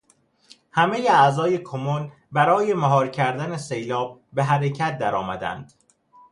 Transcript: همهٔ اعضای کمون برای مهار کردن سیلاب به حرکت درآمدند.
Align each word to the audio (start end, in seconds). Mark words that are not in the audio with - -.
همهٔ 0.71 1.09
اعضای 1.11 1.57
کمون 1.57 2.11
برای 2.31 2.73
مهار 2.73 3.07
کردن 3.07 3.57
سیلاب 3.57 4.21
به 4.33 4.43
حرکت 4.43 4.97
درآمدند. 4.97 5.73